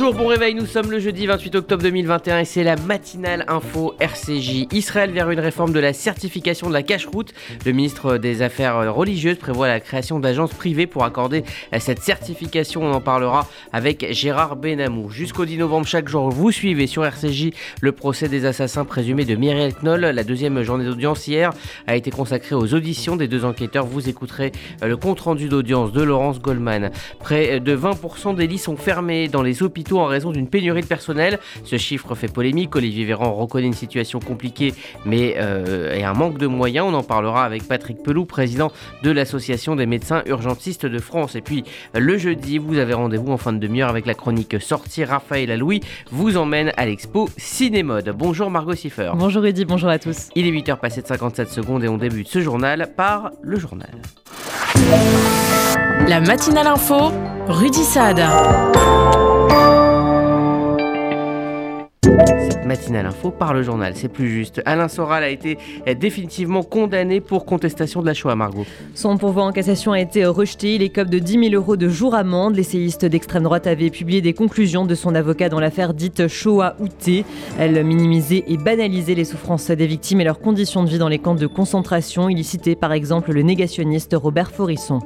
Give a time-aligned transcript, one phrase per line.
[0.00, 3.96] Bonjour, bon réveil, nous sommes le jeudi 28 octobre 2021 et c'est la matinale info
[3.98, 4.68] RCJ.
[4.70, 7.34] Israël vers une réforme de la certification de la cache-route.
[7.66, 11.42] Le ministre des Affaires religieuses prévoit la création d'agences privées pour accorder
[11.80, 12.84] cette certification.
[12.84, 15.10] On en parlera avec Gérard Benamou.
[15.10, 19.34] Jusqu'au 10 novembre, chaque jour, vous suivez sur RCJ le procès des assassins présumés de
[19.34, 20.02] Myriel Knoll.
[20.02, 21.52] La deuxième journée d'audience hier
[21.88, 23.84] a été consacrée aux auditions des deux enquêteurs.
[23.84, 26.92] Vous écouterez le compte-rendu d'audience de Laurence Goldman.
[27.18, 30.86] Près de 20% des lits sont fermés dans les hôpitaux en raison d'une pénurie de
[30.86, 31.38] personnel.
[31.64, 32.76] Ce chiffre fait polémique.
[32.76, 34.74] Olivier Véran reconnaît une situation compliquée
[35.04, 36.86] mais euh, et un manque de moyens.
[36.88, 38.70] On en parlera avec Patrick Pelou, président
[39.02, 41.34] de l'Association des médecins urgentistes de France.
[41.34, 41.64] Et puis
[41.94, 45.04] le jeudi, vous avez rendez-vous en fin de demi-heure avec la chronique Sortie.
[45.04, 45.80] Raphaël Aloui
[46.10, 48.12] vous emmène à l'expo Cinémode.
[48.16, 49.12] Bonjour Margot Siffer.
[49.14, 50.28] Bonjour Eddy, bonjour à tous.
[50.34, 53.90] Il est 8h passé de 57 secondes et on débute ce journal par le journal.
[56.06, 57.12] La matinale info,
[57.48, 58.18] Rudy Saad.
[62.48, 64.62] Cette matinale info par le journal, c'est plus juste.
[64.64, 65.58] Alain Soral a été
[65.98, 68.64] définitivement condamné pour contestation de la Shoah, Margot.
[68.94, 70.74] Son pourvoi en cassation a été rejeté.
[70.74, 72.56] Il écope de 10 000 euros de jour amende.
[72.56, 77.24] L'essayiste d'extrême droite avait publié des conclusions de son avocat dans l'affaire dite Shoah Outé.
[77.58, 81.18] Elle minimisait et banalisait les souffrances des victimes et leurs conditions de vie dans les
[81.18, 82.28] camps de concentration.
[82.28, 85.00] Il y citait par exemple le négationniste Robert Forisson.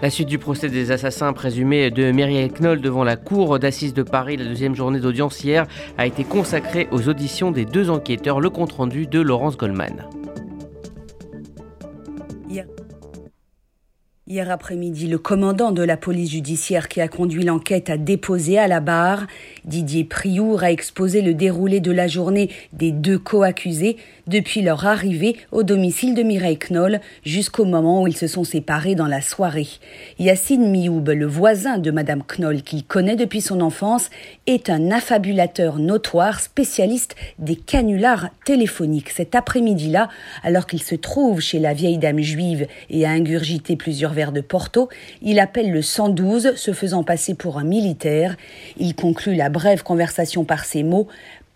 [0.00, 4.04] La suite du procès des assassins présumés de Myriel Knoll devant la cour d'assises de
[4.04, 5.66] Paris, la deuxième journée d'audience hier,
[5.98, 10.04] a été consacrée aux auditions des deux enquêteurs, le compte-rendu de Laurence Goldman.
[14.30, 18.68] Hier après-midi, le commandant de la police judiciaire qui a conduit l'enquête a déposé à
[18.68, 19.26] la barre.
[19.64, 25.36] Didier Priour a exposé le déroulé de la journée des deux co-accusés depuis leur arrivée
[25.50, 29.68] au domicile de Mireille Knoll jusqu'au moment où ils se sont séparés dans la soirée.
[30.18, 34.10] Yacine Mioub, le voisin de Madame Knoll qu'il connaît depuis son enfance,
[34.46, 39.08] est un affabulateur notoire spécialiste des canulars téléphoniques.
[39.08, 40.10] Cet après-midi-là,
[40.42, 44.88] alors qu'il se trouve chez la vieille dame juive et a ingurgité plusieurs de Porto,
[45.22, 48.36] il appelle le 112, se faisant passer pour un militaire.
[48.76, 51.08] Il conclut la brève conversation par ces mots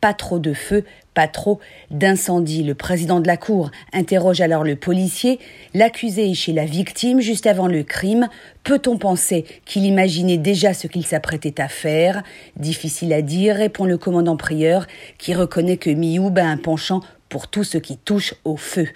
[0.03, 0.85] pas trop de feu,
[1.15, 1.61] pas trop
[1.93, 2.65] d'incendie.
[2.65, 5.39] Le président de la Cour interroge alors le policier.
[5.75, 8.29] L'accusé est chez la victime juste avant le crime.
[8.65, 12.25] Peut-on penser qu'il imaginait déjà ce qu'il s'apprêtait à faire?
[12.57, 17.01] Difficile à dire, répond le commandant prieur, qui reconnaît que Mioub a un penchant
[17.33, 18.87] pour tout ce qui touche au feu.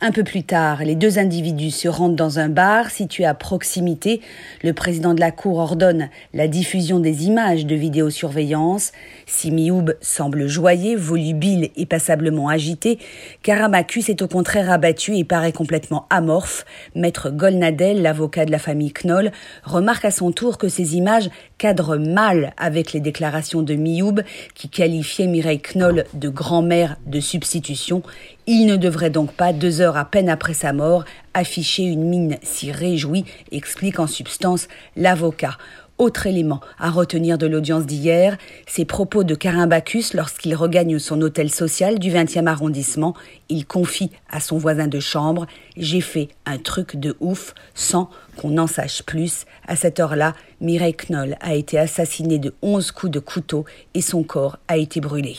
[0.00, 4.20] Un peu plus tard, les deux individus se rendent dans un bar situé à proximité.
[4.64, 8.90] Le président de la Cour ordonne la diffusion des images de vidéosurveillance.
[9.26, 12.98] Si Mioub semble joyeux, volubile et passablement agité,
[13.44, 16.64] Karamacus est au contraire abattu et paraît complètement amorphe.
[16.96, 19.30] Maître Golnadel, l'avocat de la famille Knoll,
[19.62, 24.20] remarque à son tour que ces images cadrent mal avec les déclarations de Mioub
[24.54, 28.02] qui qualifiait Mireille Knoll de grand-mère de substitution
[28.46, 32.36] il ne devrait donc pas, deux heures à peine après sa mort, afficher une mine
[32.42, 35.56] si réjouie, explique en substance l'avocat.
[35.96, 41.50] Autre élément à retenir de l'audience d'hier, ces propos de Carimbacus lorsqu'il regagne son hôtel
[41.50, 43.14] social du 20e arrondissement.
[43.48, 45.46] Il confie à son voisin de chambre
[45.76, 49.46] J'ai fait un truc de ouf sans qu'on n'en sache plus.
[49.68, 54.24] À cette heure-là, Mireille Knoll a été assassinée de 11 coups de couteau et son
[54.24, 55.36] corps a été brûlé.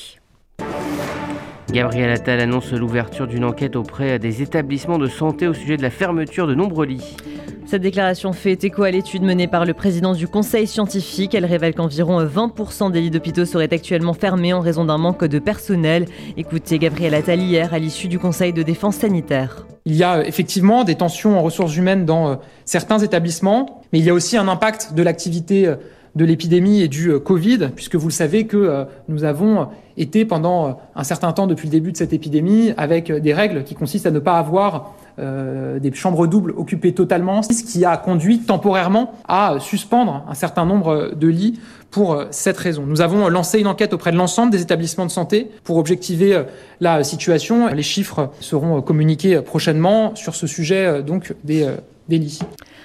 [1.72, 5.90] Gabriel Attal annonce l'ouverture d'une enquête auprès des établissements de santé au sujet de la
[5.90, 7.18] fermeture de nombreux lits.
[7.66, 11.34] Cette déclaration fait écho à l'étude menée par le président du conseil scientifique.
[11.34, 15.40] Elle révèle qu'environ 20% des lits d'hôpitaux seraient actuellement fermés en raison d'un manque de
[15.40, 16.06] personnel.
[16.38, 19.66] Écoutez Gabriel Attal hier à l'issue du conseil de défense sanitaire.
[19.86, 24.06] Il y a effectivement des tensions en ressources humaines dans euh, certains établissements, mais il
[24.06, 25.75] y a aussi un impact de l'activité euh,
[26.16, 29.68] de l'épidémie et du euh, Covid, puisque vous le savez que euh, nous avons
[29.98, 33.64] été pendant euh, un certain temps depuis le début de cette épidémie avec des règles
[33.64, 38.39] qui consistent à ne pas avoir des chambres doubles occupées totalement, ce qui a conduit
[38.39, 41.57] temporairement à suspendre un certain nombre de lits
[41.89, 42.84] pour cette raison.
[42.86, 46.44] Nous avons lancé une enquête auprès de l'ensemble des établissements de santé pour objectiver
[46.81, 47.68] la situation.
[47.74, 51.66] Les chiffres seront communiqués prochainement sur ce sujet donc des,
[52.10, 52.39] des lits.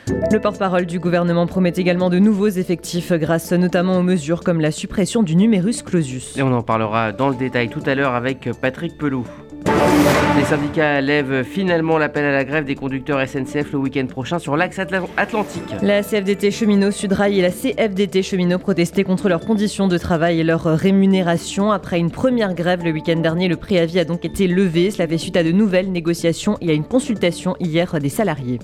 [0.09, 4.71] Le porte-parole du gouvernement promet également de nouveaux effectifs grâce notamment aux mesures comme la
[4.71, 6.37] suppression du numerus clausus.
[6.37, 9.27] Et on en parlera dans le détail tout à l'heure avec Patrick Pelou.
[10.37, 14.57] Les syndicats lèvent finalement l'appel à la grève des conducteurs SNCF le week-end prochain sur
[14.57, 15.63] l'axe atlantique.
[15.83, 20.45] La CFDT cheminot Sudrail et la CFDT cheminot protestaient contre leurs conditions de travail et
[20.45, 21.73] leur rémunération.
[21.73, 24.91] Après une première grève le week-end dernier, le préavis a donc été levé.
[24.91, 28.61] Cela fait suite à de nouvelles négociations et à une consultation hier des salariés.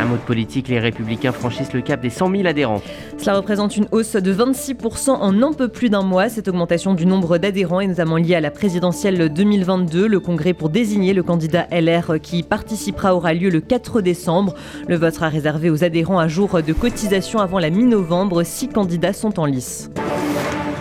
[0.00, 2.80] Un mot de politique, les républicains franchissent le cap des 100 000 adhérents.
[3.18, 6.28] Cela représente une hausse de 26% en un peu plus d'un mois.
[6.28, 10.06] Cette augmentation du nombre d'adhérents est notamment liée à la présidentielle 2022.
[10.06, 14.54] Le congrès pour désigner le candidat LR qui participera aura lieu le 4 décembre.
[14.86, 18.44] Le vote sera réservé aux adhérents à jour de cotisation avant la mi-novembre.
[18.44, 19.90] Six candidats sont en lice.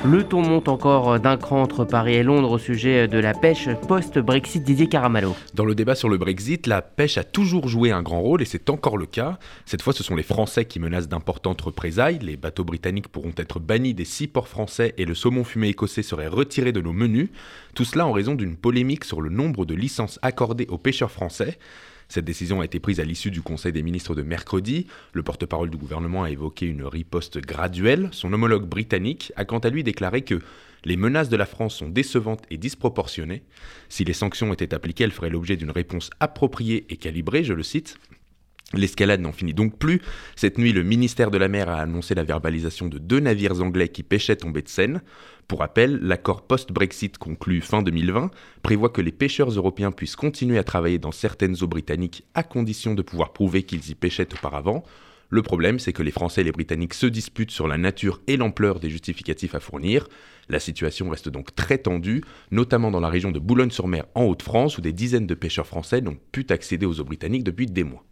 [0.06, 3.68] Le ton monte encore d'un cran entre Paris et Londres au sujet de la pêche
[3.88, 5.36] post-Brexit Didier Caramallo.
[5.56, 8.46] Dans le débat sur le Brexit, la pêche a toujours joué un grand rôle et
[8.46, 9.40] c'est encore le cas.
[9.66, 12.20] Cette fois, ce sont les Français qui menacent d'importantes représailles.
[12.22, 16.04] Les bateaux britanniques pourront être bannis des six ports français et le saumon fumé écossais
[16.04, 17.30] serait retiré de nos menus.
[17.74, 21.58] Tout cela en raison d'une polémique sur le nombre de licences accordées aux pêcheurs français.
[22.10, 24.88] Cette décision a été prise à l'issue du Conseil des ministres de mercredi.
[25.14, 28.10] Le porte-parole du gouvernement a évoqué une riposte graduelle.
[28.12, 30.42] Son homologue britannique a quant à lui déclaré que
[30.86, 33.44] les menaces de la France sont décevantes et disproportionnées.
[33.90, 37.64] Si les sanctions étaient appliquées, elles feraient l'objet d'une réponse appropriée et calibrée, je le
[37.64, 37.98] cite.
[38.74, 40.02] L'escalade n'en finit donc plus.
[40.36, 43.88] Cette nuit, le ministère de la Mer a annoncé la verbalisation de deux navires anglais
[43.88, 45.02] qui pêchaient tombés de Seine.
[45.48, 48.30] Pour rappel, l'accord post-Brexit conclu fin 2020
[48.64, 52.94] prévoit que les pêcheurs européens puissent continuer à travailler dans certaines eaux britanniques à condition
[52.94, 54.84] de pouvoir prouver qu'ils y pêchaient auparavant.
[55.30, 58.36] Le problème, c'est que les Français et les Britanniques se disputent sur la nature et
[58.36, 60.10] l'ampleur des justificatifs à fournir.
[60.50, 62.22] La situation reste donc très tendue,
[62.52, 66.18] notamment dans la région de Boulogne-sur-Mer en Haute-France, où des dizaines de pêcheurs français n'ont
[66.34, 68.04] pu accéder aux eaux britanniques depuis des mois.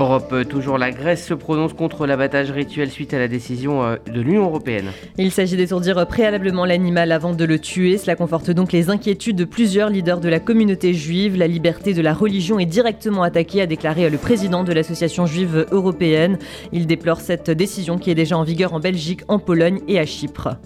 [0.00, 3.96] Europe, euh, toujours la Grèce se prononce contre l'abattage rituel suite à la décision euh,
[4.10, 4.92] de l'Union européenne.
[5.18, 7.98] Il s'agit d'étourdir préalablement l'animal avant de le tuer.
[7.98, 11.36] Cela conforte donc les inquiétudes de plusieurs leaders de la communauté juive.
[11.36, 15.66] La liberté de la religion est directement attaquée, a déclaré le président de l'association juive
[15.70, 16.38] européenne.
[16.72, 20.06] Il déplore cette décision qui est déjà en vigueur en Belgique, en Pologne et à
[20.06, 20.56] Chypre.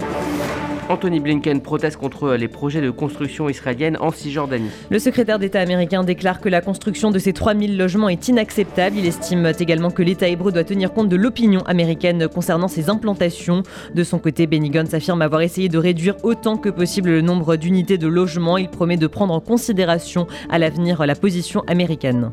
[0.90, 4.68] Anthony Blinken proteste contre les projets de construction israélienne en Cisjordanie.
[4.90, 8.96] Le secrétaire d'État américain déclare que la construction de ces 3000 logements est inacceptable.
[8.98, 13.62] Il estime également que l'État hébreu doit tenir compte de l'opinion américaine concernant ces implantations.
[13.94, 17.56] De son côté, Benny Gantz affirme avoir essayé de réduire autant que possible le nombre
[17.56, 18.58] d'unités de logements.
[18.58, 22.30] Il promet de prendre en considération à l'avenir la position américaine.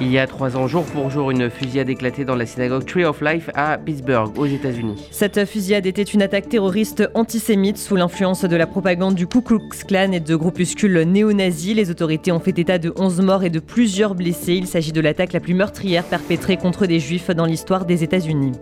[0.00, 3.04] Il y a trois ans, jour pour jour, une fusillade éclatait dans la synagogue Tree
[3.04, 5.08] of Life à Pittsburgh, aux États-Unis.
[5.10, 9.68] Cette fusillade était une attaque terroriste antisémite sous l'influence de la propagande du Ku Klux
[9.88, 11.74] Klan et de groupuscules néo-nazis.
[11.74, 14.54] Les autorités ont fait état de 11 morts et de plusieurs blessés.
[14.54, 18.52] Il s'agit de l'attaque la plus meurtrière perpétrée contre des juifs dans l'histoire des États-Unis.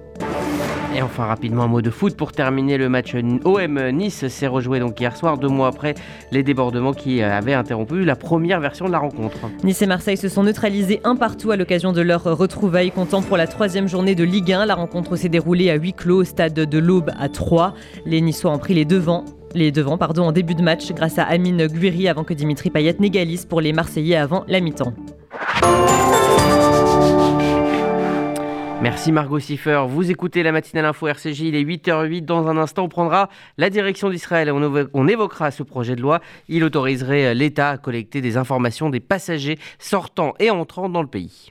[0.97, 3.15] Et enfin rapidement un mot de foot pour terminer le match
[3.45, 5.95] OM Nice s'est rejoué donc hier soir deux mois après
[6.33, 9.37] les débordements qui avaient interrompu la première version de la rencontre.
[9.63, 13.37] Nice et Marseille se sont neutralisés un partout à l'occasion de leur retrouvaille comptant pour
[13.37, 14.65] la troisième journée de Ligue 1.
[14.65, 17.75] La rencontre s'est déroulée à huis clos au stade de l'Aube à 3.
[18.07, 21.25] Les Niçois ont pris les devants les devants pardon, en début de match grâce à
[21.25, 24.95] Amine Guiri avant que Dimitri Payet n'égalise pour les Marseillais avant la mi-temps.
[28.89, 29.83] Merci Margot Siffer.
[29.89, 32.25] Vous écoutez la matinale info RCJ, il est 8h08.
[32.25, 33.29] Dans un instant, on prendra
[33.59, 34.49] la direction d'Israël.
[34.53, 36.21] On, évoquera ce projet de loi.
[36.49, 41.51] Il autoriserait l'État à collecter des informations des passagers sortant et entrant dans le pays.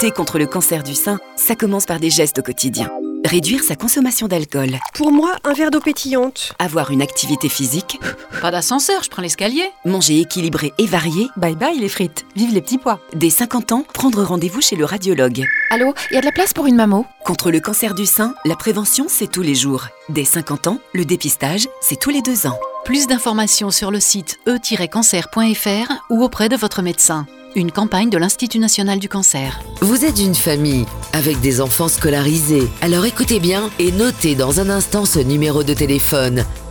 [0.00, 2.88] Lutter contre le cancer du sein, ça commence par des gestes au quotidien.
[3.24, 4.78] Réduire sa consommation d'alcool.
[4.94, 6.52] Pour moi, un verre d'eau pétillante.
[6.60, 7.98] Avoir une activité physique.
[8.40, 9.64] Pas d'ascenseur, je prends l'escalier.
[9.84, 11.26] Manger équilibré et varié.
[11.36, 12.26] Bye bye les frites.
[12.36, 13.00] Vive les petits pois.
[13.14, 15.44] Dès 50 ans, prendre rendez-vous chez le radiologue.
[15.70, 18.34] Allô, il y a de la place pour une mammo Contre le cancer du sein,
[18.46, 19.88] la prévention, c'est tous les jours.
[20.08, 22.58] Dès 50 ans, le dépistage, c'est tous les deux ans.
[22.86, 27.26] Plus d'informations sur le site e-cancer.fr ou auprès de votre médecin.
[27.54, 29.60] Une campagne de l'Institut national du cancer.
[29.82, 32.66] Vous êtes une famille avec des enfants scolarisés.
[32.80, 36.46] Alors écoutez bien et notez dans un instant ce numéro de téléphone.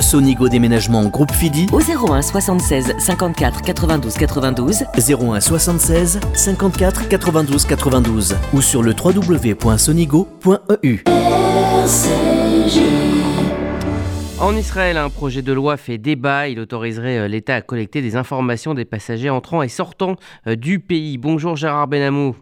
[0.00, 8.36] Sonigo Déménagement Groupe Fidi au 01 76 54 92 92 01 76 54 92 92
[8.52, 11.04] ou sur le www.sonigo.eu.
[14.38, 16.48] En Israël, un projet de loi fait débat.
[16.48, 20.78] Il autoriserait euh, l'État à collecter des informations des passagers entrant et sortant euh, du
[20.78, 21.16] pays.
[21.16, 22.36] Bonjour Gérard Benamou.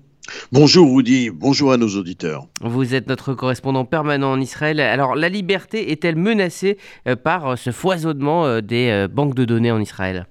[0.53, 2.47] Bonjour Rudy, bonjour à nos auditeurs.
[2.61, 4.81] Vous êtes notre correspondant permanent en Israël.
[4.81, 10.27] Alors la liberté est-elle menacée euh, par ce foisonnement des banques de données en Israël?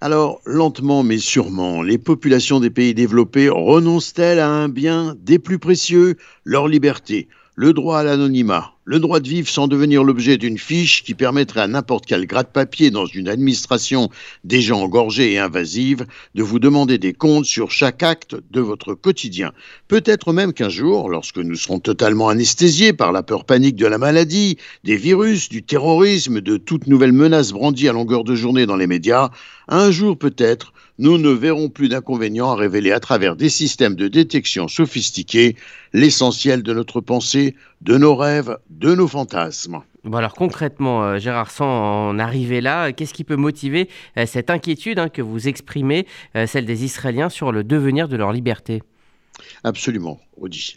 [0.00, 5.58] Alors, lentement mais sûrement, les populations des pays développés renoncent-elles à un bien des plus
[5.58, 10.56] précieux, leur liberté le droit à l'anonymat, le droit de vivre sans devenir l'objet d'une
[10.56, 14.08] fiche qui permettrait à n'importe quel gratte-papier dans une administration
[14.44, 19.52] déjà engorgée et invasive de vous demander des comptes sur chaque acte de votre quotidien.
[19.88, 23.98] Peut-être même qu'un jour, lorsque nous serons totalement anesthésiés par la peur panique de la
[23.98, 28.76] maladie, des virus, du terrorisme, de toute nouvelle menace brandie à longueur de journée dans
[28.76, 29.28] les médias,
[29.68, 34.08] un jour peut-être, nous ne verrons plus d'inconvénients à révéler à travers des systèmes de
[34.08, 35.56] détection sophistiqués
[35.92, 39.80] l'essentiel de notre pensée, de nos rêves, de nos fantasmes.
[40.04, 44.50] Bon alors concrètement, euh, Gérard, sans en arriver là, qu'est-ce qui peut motiver euh, cette
[44.50, 46.06] inquiétude hein, que vous exprimez,
[46.36, 48.82] euh, celle des Israéliens, sur le devenir de leur liberté?
[49.64, 50.20] Absolument.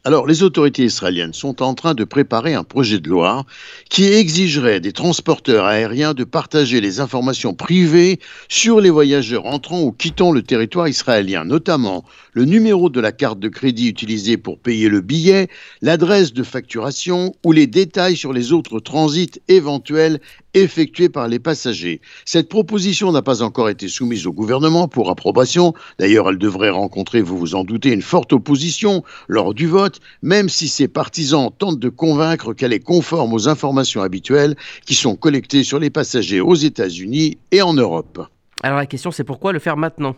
[0.03, 3.45] Alors, les autorités israéliennes sont en train de préparer un projet de loi
[3.89, 9.91] qui exigerait des transporteurs aériens de partager les informations privées sur les voyageurs entrant ou
[9.91, 12.03] quittant le territoire israélien, notamment
[12.33, 15.47] le numéro de la carte de crédit utilisée pour payer le billet,
[15.81, 20.19] l'adresse de facturation ou les détails sur les autres transits éventuels
[20.53, 22.01] effectués par les passagers.
[22.25, 25.73] Cette proposition n'a pas encore été soumise au gouvernement pour approbation.
[25.99, 30.49] D'ailleurs, elle devrait rencontrer, vous vous en doutez, une forte opposition lors du vote, même
[30.49, 34.55] si ses partisans tentent de convaincre qu'elle est conforme aux informations habituelles
[34.85, 38.27] qui sont collectées sur les passagers aux États-Unis et en Europe.
[38.63, 40.15] Alors la question c'est pourquoi le faire maintenant?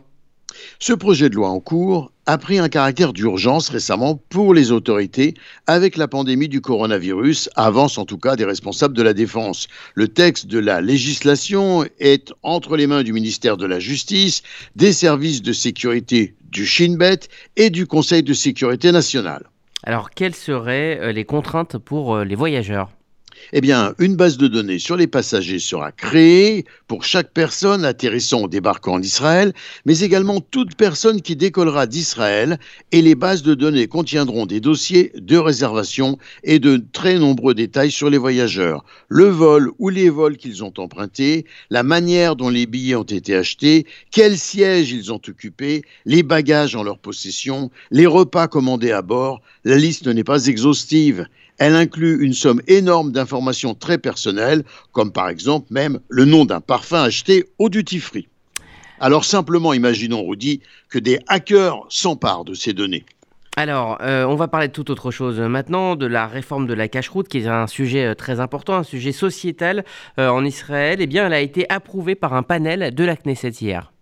[0.80, 5.34] Ce projet de loi en cours a pris un caractère d'urgence récemment pour les autorités
[5.68, 9.68] avec la pandémie du coronavirus, avance en tout cas des responsables de la Défense.
[9.94, 14.42] Le texte de la législation est entre les mains du ministère de la Justice,
[14.76, 17.20] des services de sécurité du Shinbet
[17.58, 19.44] et du Conseil de sécurité nationale.
[19.84, 22.90] Alors, quelles seraient euh, les contraintes pour euh, les voyageurs?
[23.52, 28.44] Eh bien, une base de données sur les passagers sera créée pour chaque personne atterrissant
[28.44, 29.54] ou débarquant en Israël,
[29.86, 32.60] mais également toute personne qui décollera d'Israël,
[32.92, 37.92] et les bases de données contiendront des dossiers de réservation et de très nombreux détails
[37.92, 42.66] sur les voyageurs, le vol ou les vols qu'ils ont empruntés, la manière dont les
[42.66, 48.06] billets ont été achetés, quels sièges ils ont occupés, les bagages en leur possession, les
[48.06, 49.42] repas commandés à bord.
[49.64, 51.28] La liste n'est pas exhaustive.
[51.58, 56.62] Elle inclut une somme énorme d'informations très personnelles, comme par exemple même le nom d'un
[56.62, 58.28] parfum acheté au duty free.
[59.00, 63.06] Alors simplement imaginons, Rudy, que des hackers s'emparent de ces données.
[63.56, 66.88] Alors, euh, on va parler de toute autre chose maintenant, de la réforme de la
[66.88, 69.86] cache-route, qui est un sujet euh, très important, un sujet sociétal
[70.20, 70.98] euh, en Israël.
[71.02, 73.93] Eh bien, elle a été approuvée par un panel de la Knesset hier.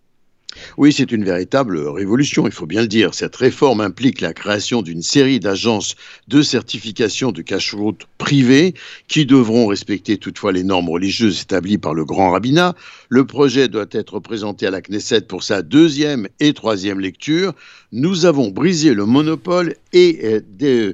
[0.77, 3.13] Oui, c'est une véritable révolution, il faut bien le dire.
[3.13, 5.95] Cette réforme implique la création d'une série d'agences
[6.27, 8.73] de certification de cache-route privées
[9.07, 12.75] qui devront respecter toutefois les normes religieuses établies par le grand rabbinat.
[13.09, 17.53] Le projet doit être présenté à la Knesset pour sa deuxième et troisième lecture.
[17.91, 20.93] Nous avons brisé le monopole et, euh,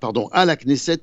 [0.00, 1.02] pardon, à la Knesset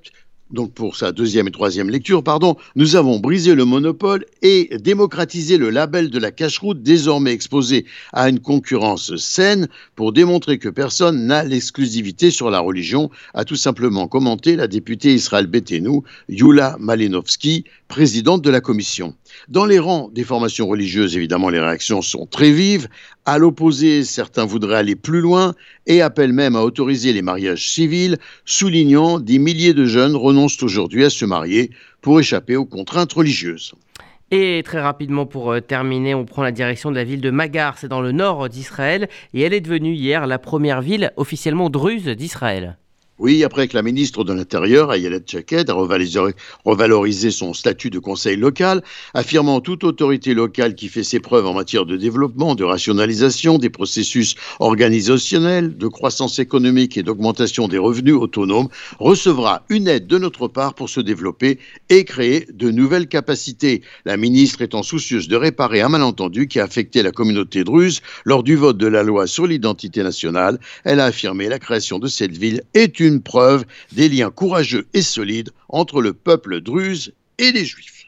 [0.52, 5.58] donc pour sa deuxième et troisième lecture, pardon, nous avons brisé le monopole et démocratisé
[5.58, 11.28] le label de la cache-route désormais exposé à une concurrence saine pour démontrer que personne
[11.28, 17.66] n'a l'exclusivité sur la religion, a tout simplement commenté la députée Israël Betenou, Yula Malinovski,
[17.90, 19.16] présidente de la commission.
[19.50, 22.88] Dans les rangs des formations religieuses, évidemment, les réactions sont très vives.
[23.26, 25.56] À l'opposé, certains voudraient aller plus loin
[25.88, 31.04] et appellent même à autoriser les mariages civils, soulignant des milliers de jeunes renoncent aujourd'hui
[31.04, 33.74] à se marier pour échapper aux contraintes religieuses.
[34.32, 37.80] Et très rapidement pour euh, terminer, on prend la direction de la ville de Magar,
[37.80, 42.06] c'est dans le nord d'Israël, et elle est devenue hier la première ville officiellement druze
[42.06, 42.78] d'Israël.
[43.20, 48.38] Oui, après que la ministre de l'Intérieur, Ayelet Tchaked, a revalorisé son statut de conseil
[48.38, 48.82] local,
[49.14, 53.70] affirmant toute autorité locale qui fait ses preuves en matière de développement, de rationalisation des
[53.70, 60.48] processus organisationnels, de croissance économique et d'augmentation des revenus autonomes, recevra une aide de notre
[60.48, 61.60] part pour se développer
[61.90, 63.82] et créer de nouvelles capacités.
[64.06, 68.44] La ministre étant soucieuse de réparer un malentendu qui a affecté la communauté druze lors
[68.44, 72.38] du vote de la loi sur l'identité nationale, elle a affirmé la création de cette
[72.38, 77.52] ville est une une preuve des liens courageux et solides entre le peuple druze et
[77.52, 78.00] les juifs.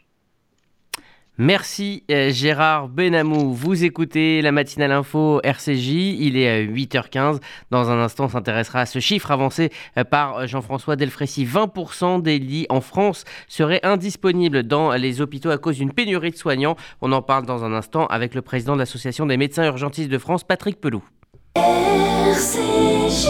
[1.37, 3.53] Merci euh, Gérard Benamou.
[3.53, 5.87] Vous écoutez la matinale info RCJ.
[6.19, 7.39] Il est 8h15.
[7.71, 11.45] Dans un instant, on s'intéressera à ce chiffre avancé euh, par Jean-François Delfrécy.
[11.45, 16.37] 20% des lits en France seraient indisponibles dans les hôpitaux à cause d'une pénurie de
[16.37, 16.75] soignants.
[17.01, 20.17] On en parle dans un instant avec le président de l'Association des médecins urgentistes de
[20.19, 21.01] France, Patrick Pelou.
[21.55, 23.29] RCJ.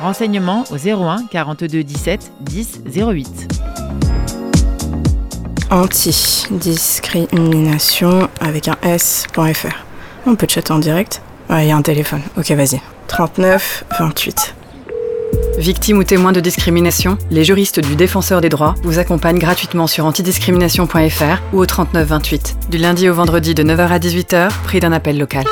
[0.00, 3.48] Renseignements au 01 42 17 10 08.
[5.70, 9.84] Anti-discrimination avec un S.fr.
[10.26, 12.22] On peut chatter en direct Il y a un téléphone.
[12.36, 12.80] Ok, vas-y.
[13.08, 14.54] 39 28.
[15.58, 20.06] Victime ou témoin de discrimination, les juristes du Défenseur des droits vous accompagnent gratuitement sur
[20.06, 22.56] antidiscrimination.fr ou au 39 28.
[22.70, 25.44] Du lundi au vendredi de 9h à 18h, prix d'un appel local.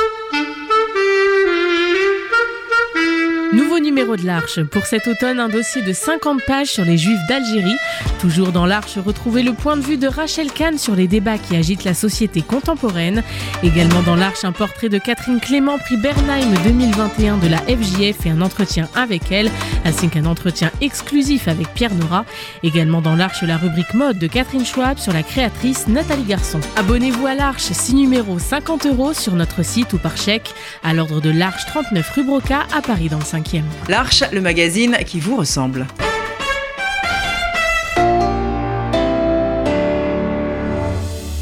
[3.53, 4.63] Nouveau numéro de l'Arche.
[4.63, 7.77] Pour cet automne, un dossier de 50 pages sur les Juifs d'Algérie.
[8.21, 11.57] Toujours dans l'Arche, retrouvez le point de vue de Rachel Kahn sur les débats qui
[11.57, 13.25] agitent la société contemporaine.
[13.65, 18.31] Également dans l'Arche, un portrait de Catherine Clément, prix Bernheim 2021 de la FJF et
[18.31, 19.51] un entretien avec elle,
[19.85, 22.25] ainsi qu'un entretien exclusif avec Pierre Nora.
[22.63, 26.61] Également dans l'Arche, la rubrique mode de Catherine Schwab sur la créatrice Nathalie Garçon.
[26.77, 31.21] Abonnez-vous à l'Arche, 6 numéros 50 euros sur notre site ou par chèque à l'ordre
[31.21, 33.40] de l'Arche 39 rue Broca à Paris dans le 5
[33.89, 35.87] L'Arche, le magazine qui vous ressemble.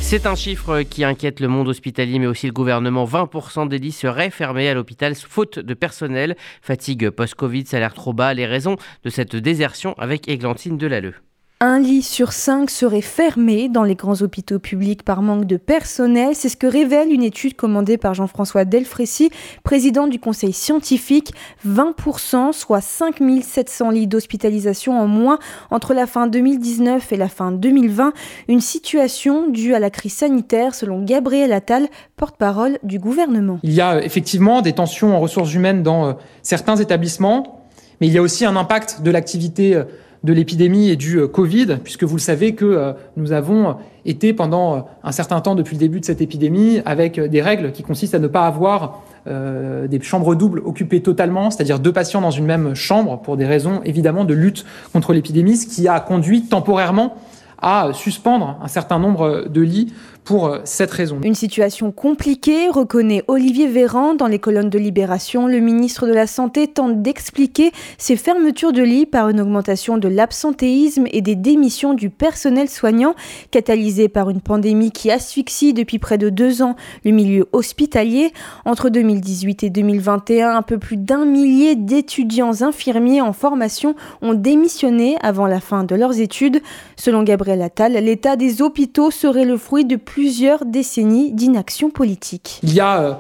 [0.01, 3.05] C'est un chiffre qui inquiète le monde hospitalier, mais aussi le gouvernement.
[3.05, 6.37] 20% des lits seraient fermés à l'hôpital faute de personnel.
[6.63, 8.33] Fatigue post-Covid, salaire trop bas.
[8.33, 11.15] Les raisons de cette désertion avec Églantine Delalleux.
[11.61, 16.37] Un lit sur cinq serait fermé dans les grands hôpitaux publics par manque de personnel.
[16.37, 19.31] C'est ce que révèle une étude commandée par Jean-François Delfrécy,
[19.65, 21.33] président du conseil scientifique.
[21.67, 25.41] 20%, soit 5700 lits d'hospitalisation en moins
[25.73, 28.13] entre la fin 2019 et la fin 2020.
[28.47, 33.59] Une situation due à la crise sanitaire, selon Gabriel Attal, porte-parole du gouvernement.
[33.65, 37.67] Il y a effectivement des tensions en ressources humaines dans euh, certains établissements,
[38.01, 39.83] mais il y a aussi un impact de l'activité euh,
[40.25, 44.33] de l'épidémie et du euh, Covid, puisque vous le savez que euh, nous avons été
[44.33, 47.83] pendant euh, un certain temps depuis le début de cette épidémie avec des règles qui
[47.83, 52.47] consistent à ne pas avoir des chambres doubles occupées totalement, c'est-à-dire deux patients dans une
[52.47, 57.15] même chambre pour des raisons évidemment de lutte contre l'épidémie, ce qui a conduit temporairement
[57.61, 59.93] à suspendre un certain nombre de lits
[60.29, 61.19] pour cette raison.
[61.25, 65.47] Une situation compliquée, reconnaît Olivier Véran dans les colonnes de Libération.
[65.47, 70.07] Le ministre de la Santé tente d'expliquer ces fermetures de lits par une augmentation de
[70.07, 73.15] l'absentéisme et des démissions du personnel soignant,
[73.51, 78.35] catalysées par une pandémie qui asphyxie depuis près de deux ans le milieu hospitalier.
[78.67, 85.17] Entre 2018 et 2021, un peu plus d'un millier d'étudiants infirmiers en formation ont démissionné
[85.23, 86.61] avant la fin de leurs études.
[86.97, 92.59] Selon Gabriel Attal, l'état des hôpitaux serait le fruit de plusieurs décennies d'inaction politique.
[92.65, 93.13] Il y a euh,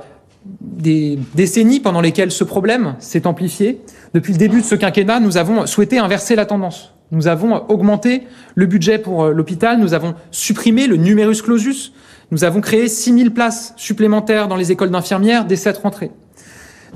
[0.60, 3.80] des décennies pendant lesquelles ce problème s'est amplifié.
[4.14, 6.92] Depuis le début de ce quinquennat, nous avons souhaité inverser la tendance.
[7.12, 8.24] Nous avons augmenté
[8.56, 11.92] le budget pour euh, l'hôpital, nous avons supprimé le numerus clausus,
[12.32, 16.10] nous avons créé 6000 places supplémentaires dans les écoles d'infirmières dès cette rentrée.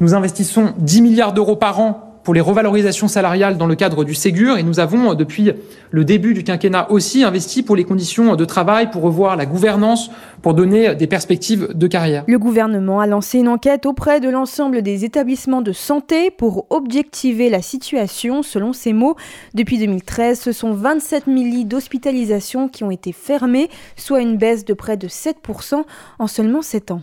[0.00, 4.14] Nous investissons 10 milliards d'euros par an pour les revalorisations salariales dans le cadre du
[4.14, 5.50] Ségur et nous avons, depuis
[5.90, 10.10] le début du quinquennat aussi, investi pour les conditions de travail, pour revoir la gouvernance,
[10.40, 12.24] pour donner des perspectives de carrière.
[12.26, 17.50] Le gouvernement a lancé une enquête auprès de l'ensemble des établissements de santé pour objectiver
[17.50, 19.16] la situation, selon ses mots.
[19.54, 24.64] Depuis 2013, ce sont 27 000 lits d'hospitalisation qui ont été fermés, soit une baisse
[24.64, 25.84] de près de 7%
[26.18, 27.02] en seulement 7 ans.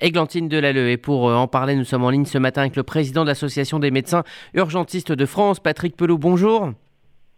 [0.00, 0.90] Églantine Delalleux.
[0.90, 3.28] Et pour euh, en parler, nous sommes en ligne ce matin avec le président de
[3.28, 6.18] l'Association des médecins urgentistes de France, Patrick Pelot.
[6.18, 6.70] Bonjour.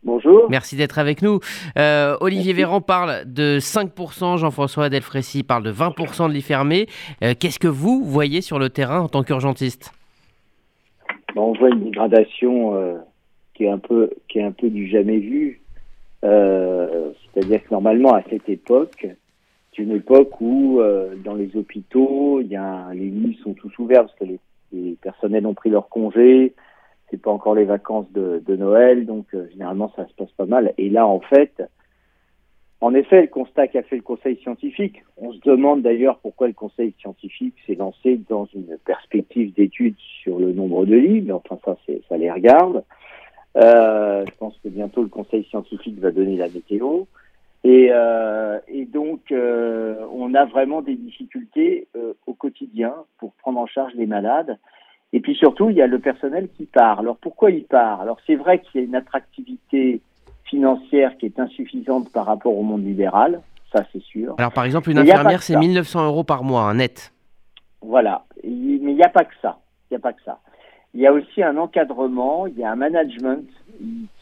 [0.04, 0.46] Bonjour.
[0.50, 1.38] Merci d'être avec nous.
[1.78, 6.86] Euh, Olivier Véran parle de 5%, Jean-François Delfrécy parle de 20% de lits fermés.
[7.22, 9.92] Euh, qu'est-ce que vous voyez sur le terrain en tant qu'urgentiste?
[11.36, 13.00] On voit une dégradation
[13.54, 15.60] qui, est un peu, qui est un peu du jamais vu.
[16.22, 19.06] C'est-à-dire que normalement, à cette époque,
[19.74, 24.24] c'est une époque où euh, dans les hôpitaux, les lits sont tous ouverts parce que
[24.24, 26.54] les, personnels ont pris leur congé.
[27.10, 30.46] C'est pas encore les vacances de, de Noël, donc euh, généralement ça se passe pas
[30.46, 30.72] mal.
[30.78, 31.62] Et là, en fait,
[32.80, 36.52] en effet, le constat qu'a fait le Conseil scientifique, on se demande d'ailleurs pourquoi le
[36.52, 41.58] Conseil scientifique s'est lancé dans une perspective d'étude sur le nombre de lits, mais enfin
[41.64, 41.76] ça,
[42.08, 42.82] ça les regarde.
[43.56, 47.04] Euh, je pense que bientôt le Conseil scientifique va donner la météo.
[47.64, 53.60] Et, euh, et donc, euh, on a vraiment des difficultés euh, au quotidien pour prendre
[53.60, 54.58] en charge les malades.
[55.12, 57.00] Et puis surtout, il y a le personnel qui part.
[57.00, 58.00] Alors pourquoi il part?
[58.00, 60.00] Alors c'est vrai qu'il y a une attractivité
[60.44, 63.40] financière qui est insuffisante par rapport au monde libéral,
[63.72, 64.34] ça c'est sûr.
[64.38, 67.12] Alors par exemple, une infirmière, c'est 1900 euros par mois, un net.
[67.82, 69.58] Voilà, mais il n'y a pas que ça.
[69.90, 70.40] Il n'y a pas que ça.
[70.94, 73.48] Il y a aussi un encadrement, il y a un management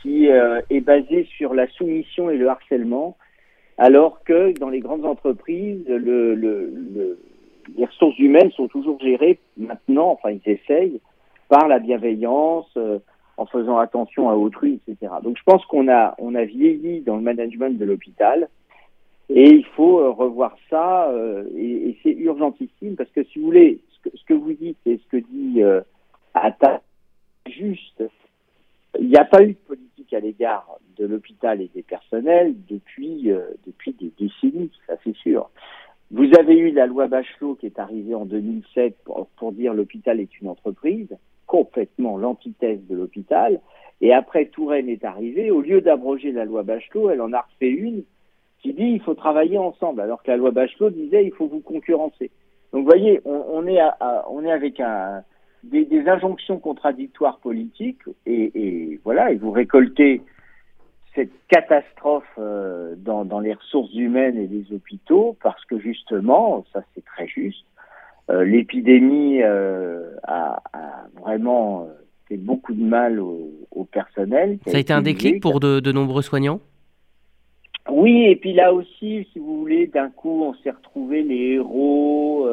[0.03, 3.16] qui euh, est basé sur la soumission et le harcèlement
[3.80, 7.18] alors que dans les grandes entreprises, le, le,
[7.74, 11.00] les ressources humaines sont toujours gérées maintenant, enfin ils essayent,
[11.48, 12.98] par la bienveillance, euh,
[13.38, 15.14] en faisant attention à autrui, etc.
[15.22, 18.50] Donc je pense qu'on a, on a vieilli dans le management de l'hôpital
[19.30, 23.80] et il faut euh, revoir ça euh, et, c'est urgentissime parce que si vous voulez,
[24.14, 25.62] ce que, vous dites et ce que dit
[26.34, 26.82] Atta,
[27.46, 28.04] juste,
[28.98, 33.30] il n'y a pas eu de politique à l'égard de l'hôpital et des personnels depuis,
[33.30, 35.50] euh, depuis des décennies, ça c'est sûr.
[36.10, 40.40] Vous avez eu la loi Bachelot qui est arrivée en 2007 pour, dire l'hôpital est
[40.40, 41.08] une entreprise,
[41.46, 43.60] complètement l'antithèse de l'hôpital.
[44.00, 45.50] Et après, Touraine est arrivée.
[45.50, 48.02] Au lieu d'abroger la loi Bachelot, elle en a refait une
[48.60, 51.60] qui dit il faut travailler ensemble, alors que la loi Bachelot disait il faut vous
[51.60, 52.30] concurrencer.
[52.72, 53.80] Donc, vous voyez, on, est,
[54.28, 55.24] on est avec un,
[55.64, 60.22] des, des, injonctions contradictoires politiques et, et, voilà, et vous récoltez
[61.14, 66.82] cette catastrophe euh, dans, dans, les ressources humaines et les hôpitaux parce que justement, ça
[66.94, 67.64] c'est très juste,
[68.30, 71.88] euh, l'épidémie euh, a, a, vraiment
[72.28, 74.58] fait beaucoup de mal au, au personnel.
[74.66, 76.60] Ça a été un déclic pour de, de nombreux soignants?
[77.90, 82.46] Oui, et puis là aussi, si vous voulez, d'un coup, on s'est retrouvé les héros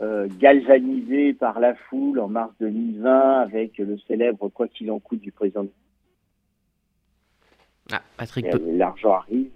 [0.00, 5.20] euh, galvanisé par la foule en mars 2020 avec le célèbre quoi qu'il en coûte
[5.20, 5.66] du président.
[7.92, 8.46] Ah, Patrick.
[8.66, 9.50] L'argent arrive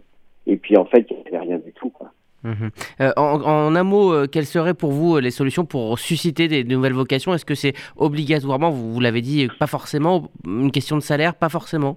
[0.46, 2.12] et puis en fait il n'y avait rien du tout quoi.
[2.44, 2.68] Mmh.
[3.00, 6.46] Euh, en, en, un mot, euh, quelles seraient pour vous euh, les solutions pour susciter
[6.46, 7.34] des, de nouvelles vocations?
[7.34, 11.48] Est-ce que c'est obligatoirement, vous, vous l'avez dit, pas forcément une question de salaire, pas
[11.48, 11.96] forcément?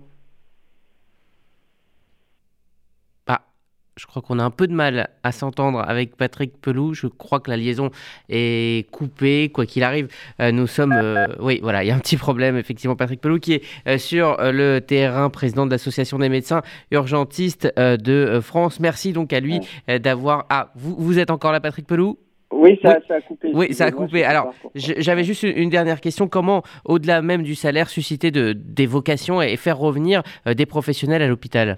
[3.97, 6.93] Je crois qu'on a un peu de mal à s'entendre avec Patrick Pelou.
[6.93, 7.91] Je crois que la liaison
[8.29, 10.07] est coupée, quoi qu'il arrive.
[10.39, 10.93] Euh, nous sommes.
[10.93, 12.95] Euh, oui, voilà, il y a un petit problème, effectivement.
[12.95, 18.39] Patrick Pelou, qui est euh, sur le terrain, président de l'Association des médecins urgentistes de
[18.41, 18.79] France.
[18.79, 19.59] Merci donc à lui
[19.99, 20.45] d'avoir.
[20.49, 22.17] Ah, vous, vous êtes encore là, Patrick Pelou?
[22.53, 23.51] Oui ça, oui, ça, a coupé.
[23.53, 24.23] Oui, ça a coupé.
[24.23, 26.27] Alors, j'avais juste une dernière question.
[26.29, 31.27] Comment, au-delà même du salaire, susciter de, des vocations et faire revenir des professionnels à
[31.27, 31.77] l'hôpital?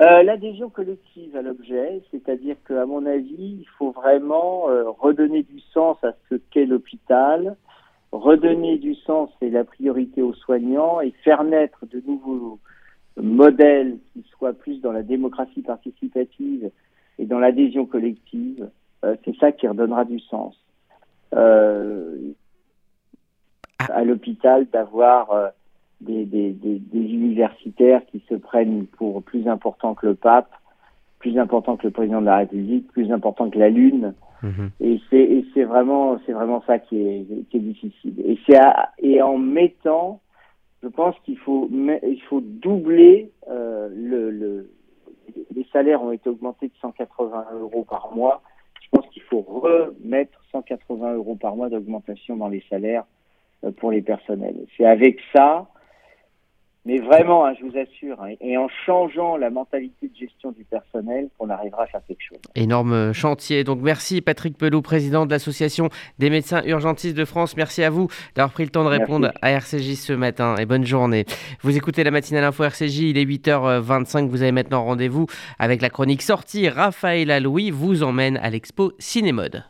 [0.00, 5.60] Euh, L'adhésion collective à l'objet, c'est-à-dire qu'à mon avis, il faut vraiment euh, redonner du
[5.72, 7.56] sens à ce qu'est l'hôpital,
[8.12, 12.58] redonner du sens et la priorité aux soignants et faire naître de nouveaux
[13.16, 16.70] modèles qui soient plus dans la démocratie participative
[17.18, 18.70] et dans l'adhésion collective.
[19.04, 20.56] Euh, c'est ça qui redonnera du sens.
[21.34, 22.32] Euh,
[23.78, 25.52] à l'hôpital d'avoir
[26.00, 30.50] des, des, des, des, universitaires qui se prennent pour plus important que le pape,
[31.18, 34.14] plus important que le président de la République, plus important que la Lune.
[34.42, 34.70] Mhm.
[34.80, 38.14] Et c'est c'est vraiment c'est vraiment ça qui est qui est difficile.
[38.24, 38.58] Et c'est
[38.98, 40.20] et en mettant,
[40.82, 44.70] je pense qu'il faut il faut doubler euh, le, le
[45.54, 48.42] les salaires ont été augmentés de 180 euros par mois.
[48.82, 53.04] Je pense qu'il faut remettre 180 euros par mois d'augmentation dans les salaires
[53.64, 54.56] euh, pour les personnels.
[54.76, 55.68] C'est avec ça,
[56.86, 60.64] mais vraiment, hein, je vous assure, hein, et en changeant la mentalité de gestion du
[60.64, 62.38] personnel, qu'on arrivera à faire quelque chose.
[62.54, 63.64] Énorme chantier.
[63.64, 67.56] Donc merci Patrick Pelou, président de l'Association des médecins urgentistes de France.
[67.56, 70.86] Merci à vous d'avoir pris le temps de répondre à RCJ ce matin et bonne
[70.86, 71.26] journée.
[71.62, 74.28] Vous écoutez la matinale info RCJ, il est 8h25.
[74.28, 75.26] Vous avez maintenant rendez-vous
[75.58, 76.68] avec la chronique sortie.
[76.68, 79.64] Raphaël Aloui vous emmène à l'expo Cinémode.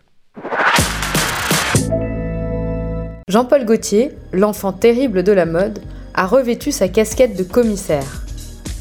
[3.28, 5.78] Jean-Paul Gaultier, l'enfant terrible de la mode,
[6.14, 8.22] a revêtu sa casquette de commissaire.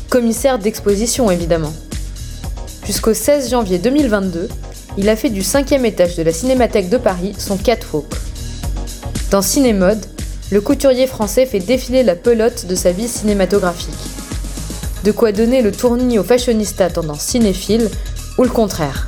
[0.09, 1.73] Commissaire d'exposition évidemment.
[2.85, 4.49] Jusqu'au 16 janvier 2022,
[4.97, 8.11] il a fait du cinquième étage de la Cinémathèque de Paris son catwalk.
[9.31, 10.03] Dans Cinémode,
[10.51, 13.93] le couturier français fait défiler la pelote de sa vie cinématographique.
[15.03, 17.89] De quoi donner le tournis au fashionista tendance cinéphile,
[18.37, 19.07] ou le contraire.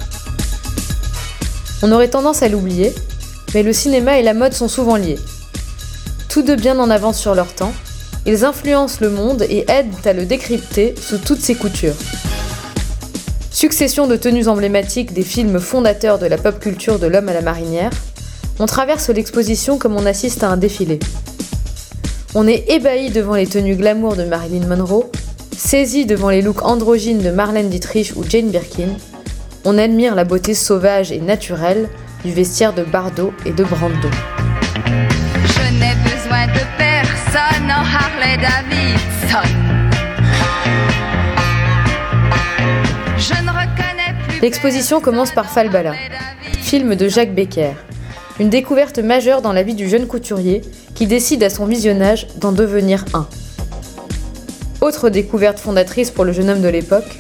[1.82, 2.94] On aurait tendance à l'oublier,
[3.54, 5.20] mais le cinéma et la mode sont souvent liés.
[6.30, 7.74] Tous deux bien en avance sur leur temps,
[8.26, 11.96] ils influencent le monde et aident à le décrypter sous toutes ses coutures.
[13.52, 17.42] Succession de tenues emblématiques des films fondateurs de la pop culture de l'homme à la
[17.42, 17.92] marinière,
[18.60, 21.00] on traverse l'exposition comme on assiste à un défilé.
[22.34, 25.10] On est ébahi devant les tenues glamour de Marilyn Monroe,
[25.58, 28.90] saisi devant les looks androgynes de Marlène Dietrich ou Jane Birkin,
[29.64, 31.90] on admire la beauté sauvage et naturelle
[32.26, 34.10] du vestiaire de Bardot et de Brando.
[37.32, 39.48] Personne en Harley Davidson.
[43.18, 44.40] Je ne reconnais plus.
[44.42, 45.94] L'exposition commence par Falbala,
[46.62, 47.74] film de Jacques Becker.
[48.40, 50.62] Une découverte majeure dans la vie du jeune couturier
[50.96, 53.28] qui décide à son visionnage d'en devenir un.
[54.82, 57.18] Autre découverte fondatrice pour le jeune homme de l'époque,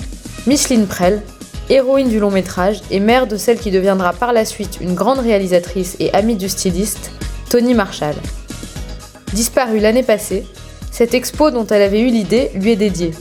[0.48, 1.22] Micheline Prel,
[1.70, 5.20] héroïne du long métrage et mère de celle qui deviendra par la suite une grande
[5.20, 7.12] réalisatrice et amie du styliste,
[7.50, 8.16] Tony Marshall.
[9.34, 10.46] Disparue l'année passée,
[10.92, 13.12] cette expo dont elle avait eu l'idée lui est dédiée.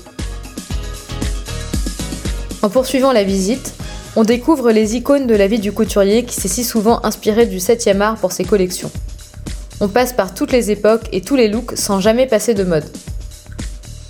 [2.62, 3.75] En poursuivant la visite,
[4.16, 7.59] on découvre les icônes de la vie du couturier qui s'est si souvent inspiré du
[7.59, 8.90] 7e art pour ses collections.
[9.81, 12.85] On passe par toutes les époques et tous les looks sans jamais passer de mode.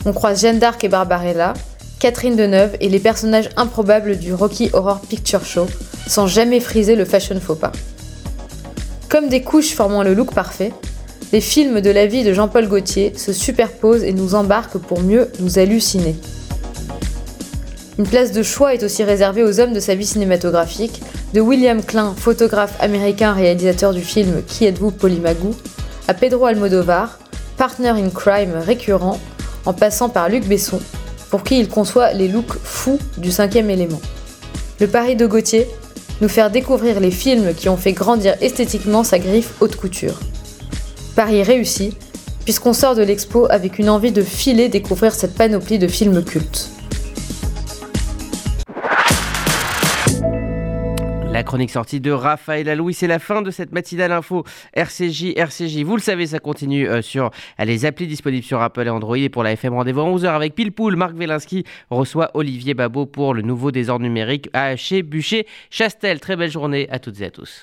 [0.06, 1.52] On croise Jeanne d'Arc et Barbarella,
[1.98, 5.66] Catherine Deneuve et les personnages improbables du Rocky Horror Picture Show,
[6.06, 7.72] sans jamais friser le fashion faux pas.
[9.10, 10.72] Comme des couches formant le look parfait,
[11.32, 15.28] les films de la vie de Jean-Paul Gaultier se superposent et nous embarquent pour mieux
[15.38, 16.16] nous halluciner.
[17.98, 21.02] Une place de choix est aussi réservée aux hommes de sa vie cinématographique,
[21.34, 25.54] de William Klein, photographe américain réalisateur du film Qui êtes-vous Polymagou,
[26.08, 27.18] à Pedro Almodovar,
[27.56, 29.20] partner in crime récurrent,
[29.66, 30.80] en passant par Luc Besson,
[31.30, 34.00] pour qui il conçoit les looks fous du cinquième élément.
[34.80, 35.68] Le pari de Gauthier,
[36.20, 40.18] nous faire découvrir les films qui ont fait grandir esthétiquement sa griffe haute couture.
[41.20, 41.94] Pari réussi,
[42.44, 46.70] puisqu'on sort de l'expo avec une envie de filer découvrir cette panoplie de films cultes.
[51.30, 55.82] La chronique sortie de Raphaël Alouis, c'est la fin de cette matinale info RCJ, RCJ.
[55.82, 57.28] Vous le savez, ça continue euh, sur
[57.58, 59.18] les applis disponibles sur Apple et Android.
[59.18, 60.96] Et pour la FM, rendez-vous à 11h avec Pilpoul.
[60.96, 66.18] Marc Velinski reçoit Olivier Babot pour le nouveau désordre numérique à chez Bûcher Chastel.
[66.18, 67.58] Très belle journée à toutes et à tous.